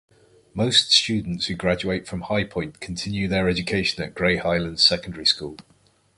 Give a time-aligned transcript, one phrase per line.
[0.55, 5.57] Most students who graduate from Highpoint continue their education at Grey Highlands Secondary School.